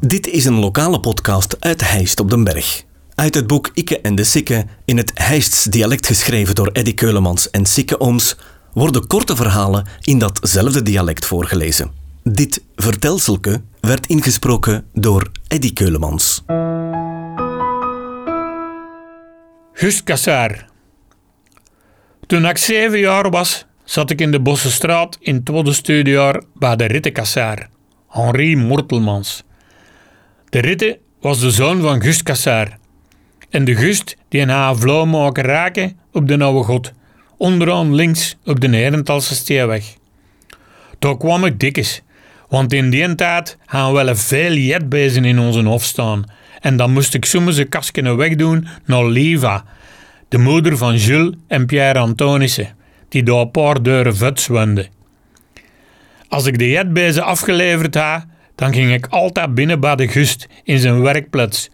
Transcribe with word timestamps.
Dit 0.00 0.26
is 0.26 0.44
een 0.44 0.58
lokale 0.58 1.00
podcast 1.00 1.56
uit 1.60 1.90
Heist 1.90 2.20
op 2.20 2.30
den 2.30 2.44
Berg. 2.44 2.84
Uit 3.14 3.34
het 3.34 3.46
boek 3.46 3.70
Ikke 3.74 4.00
en 4.00 4.14
de 4.14 4.24
Sikke, 4.24 4.66
in 4.84 4.96
het 4.96 5.10
Heists 5.14 5.64
dialect 5.64 6.06
geschreven 6.06 6.54
door 6.54 6.66
Eddy 6.72 6.94
Keulemans 6.94 7.50
en 7.50 7.66
Sikke 7.66 8.00
Ooms, 8.00 8.36
worden 8.72 9.06
korte 9.06 9.36
verhalen 9.36 9.86
in 10.02 10.18
datzelfde 10.18 10.82
dialect 10.82 11.26
voorgelezen. 11.26 11.90
Dit 12.22 12.62
vertelselke 12.76 13.62
werd 13.80 14.06
ingesproken 14.06 14.86
door 14.92 15.30
Eddy 15.48 15.72
Keulemans. 15.72 16.42
Gust 19.72 20.02
Kassaar. 20.02 20.68
Toen 22.26 22.46
ik 22.46 22.58
zeven 22.58 22.98
jaar 22.98 23.30
was, 23.30 23.66
zat 23.84 24.10
ik 24.10 24.20
in 24.20 24.30
de 24.30 24.40
Bossenstraat 24.40 25.16
in 25.20 25.34
het 25.34 25.44
tweede 25.44 25.72
studiejaar 25.72 26.42
bij 26.54 26.76
de 26.76 26.84
Rittenkassaar, 26.84 27.70
Henri 28.08 28.56
Mortelmans. 28.56 29.46
De 30.50 30.60
Ritte 30.60 30.98
was 31.20 31.40
de 31.40 31.50
zoon 31.50 31.80
van 31.80 32.02
Gust 32.02 32.22
Kassaar. 32.22 32.78
En 33.50 33.64
de 33.64 33.76
Gust 33.76 34.16
die 34.28 34.40
een 34.40 34.48
haar 34.48 35.08
maken 35.08 35.44
raken 35.44 35.98
op 36.12 36.28
de 36.28 36.38
oude 36.38 36.64
god, 36.64 36.92
onderaan 37.36 37.94
links 37.94 38.36
op 38.44 38.60
de 38.60 38.68
Herentalse 38.68 39.34
Steeweg. 39.34 39.94
Daar 40.98 41.16
kwam 41.16 41.44
ik 41.44 41.60
dikkes, 41.60 42.02
want 42.48 42.72
in 42.72 42.90
die 42.90 43.14
tijd 43.14 43.58
gaan 43.66 43.92
we 43.92 44.04
wel 44.04 44.16
veel 44.16 44.52
jetbezen 44.52 45.24
in 45.24 45.38
onze 45.38 45.62
hof 45.62 45.82
staan. 45.82 46.24
En 46.60 46.76
dan 46.76 46.92
moest 46.92 47.14
ik 47.14 47.24
soms 47.24 47.56
een 47.56 47.68
kastje 47.68 48.16
wegdoen 48.16 48.66
naar 48.84 49.04
Liva, 49.04 49.64
de 50.28 50.38
moeder 50.38 50.76
van 50.76 50.96
Jules 50.96 51.34
en 51.46 51.66
Pierre 51.66 51.98
Antonissen, 51.98 52.76
die 53.08 53.22
door 53.22 53.40
een 53.40 53.50
paar 53.50 53.82
deuren 53.82 54.16
vet 54.16 54.40
zwemde. 54.40 54.88
Als 56.28 56.46
ik 56.46 56.58
de 56.58 56.68
jetbezen 56.68 57.22
afgeleverd 57.22 57.94
had, 57.94 58.24
dan 58.58 58.72
ging 58.72 58.92
ik 58.92 59.06
altijd 59.06 59.54
binnen 59.54 59.80
bij 59.80 59.96
de 59.96 60.08
gust 60.08 60.48
in 60.64 60.78
zijn 60.78 61.02
werkplaats, 61.02 61.70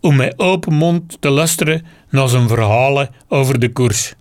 om 0.00 0.16
met 0.16 0.38
open 0.38 0.74
mond 0.74 1.16
te 1.20 1.30
luisteren 1.30 1.86
naar 2.10 2.28
zijn 2.28 2.48
verhalen 2.48 3.10
over 3.28 3.58
de 3.58 3.72
koers. 3.72 4.14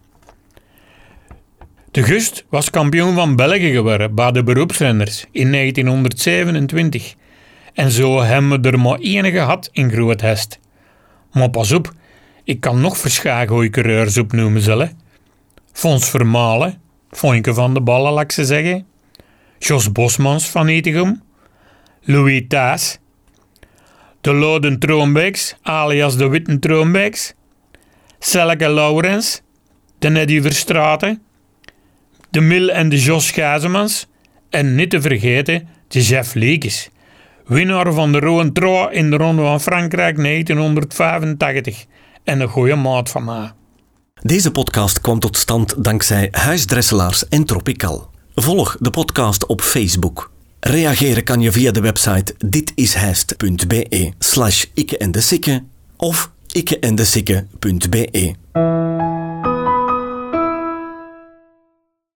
De 1.92 2.04
Gust 2.04 2.46
was 2.50 2.70
kampioen 2.70 3.16
van 3.16 3.36
België 3.36 3.72
geworden 3.72 4.16
bij 4.16 4.32
de 4.32 4.44
beroepsrenners 4.44 5.26
in 5.32 5.52
1927 5.52 7.16
en 7.74 7.92
zo 7.92 8.22
hebben 8.22 8.62
we 8.62 8.70
er 8.70 8.80
maar 8.80 9.00
één 9.00 9.32
gehad 9.32 9.70
in 9.72 9.92
Groot-Hest. 9.92 10.60
Maar 11.32 11.50
pas 11.50 11.72
op, 11.72 11.94
ik 12.44 12.60
kan 12.60 12.82
nog 12.82 12.98
verschagen 12.98 13.72
coureurs 13.72 14.18
opnoemen 14.18 14.62
zullen. 14.62 15.00
Fons 15.72 16.10
Vermalen, 16.10 16.82
Fonke 17.12 17.54
van 17.54 17.74
de 17.74 17.82
Ballen, 17.82 18.12
laat 18.12 18.24
ik 18.24 18.32
ze 18.32 18.46
zeggen. 18.46 18.86
Jos 19.60 19.92
Bosmans 19.92 20.50
van 20.50 20.68
Etegem. 20.68 21.22
Louis 22.06 22.44
Thijs. 22.48 23.00
De 24.22 24.34
Loden 24.34 24.80
Troonbeeks, 24.80 25.56
alias 25.62 26.18
de 26.18 26.28
Witten 26.28 26.60
Troonbeeks. 26.60 27.34
Selke 28.20 28.70
Laurens. 28.70 29.42
De 30.00 30.10
Neddy 30.10 30.42
Verstraten. 30.42 31.22
De 32.30 32.42
Mil 32.42 32.70
en 32.70 32.90
de 32.90 33.02
Jos 33.02 33.32
Gazemans. 33.32 34.08
En 34.50 34.76
niet 34.76 34.90
te 34.90 35.02
vergeten 35.02 35.68
de 35.88 36.02
Jeff 36.02 36.34
Leekes. 36.34 36.90
Winnaar 37.46 37.94
van 37.94 38.12
de 38.12 38.20
Rode 38.20 38.52
Trois 38.52 38.94
in 38.94 39.10
de 39.10 39.18
Ronde 39.18 39.42
van 39.42 39.62
Frankrijk 39.62 40.16
1985. 40.18 41.86
En 42.24 42.40
een 42.40 42.48
goede 42.48 42.76
maat 42.76 43.10
van 43.10 43.24
mij. 43.24 43.52
Deze 44.22 44.52
podcast 44.52 45.02
kwam 45.02 45.20
tot 45.20 45.38
stand 45.38 45.84
dankzij 45.84 46.28
Huisdresselaars 46.32 47.28
en 47.28 47.46
Tropical. 47.46 48.10
Volg 48.36 48.78
de 48.80 48.90
podcast 48.90 49.46
op 49.46 49.62
Facebook. 49.62 50.33
Reageren 50.66 51.24
kan 51.24 51.42
je 51.42 51.52
via 51.52 51.72
de 51.72 51.82
website 51.82 52.34
ditishijst.be 52.46 54.12
slash 54.20 54.66
ikke 54.74 54.98
en 54.98 55.12
de 55.12 55.62
of 55.98 56.32
ikkeendesikke.be. 56.52 58.36